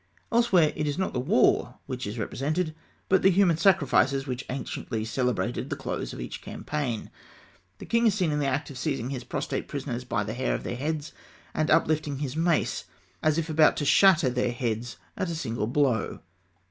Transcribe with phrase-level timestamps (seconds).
[0.31, 2.73] Elsewhere, it is not the war which is represented,
[3.07, 7.11] but the human sacrifices which anciently celebrated the close of each campaign.
[7.77, 10.55] The king is seen in the act of seizing his prostrate prisoners by the hair
[10.55, 11.13] of their heads,
[11.53, 12.85] and uplifting his mace
[13.21, 16.21] as if about to shatter their heads at a single blow.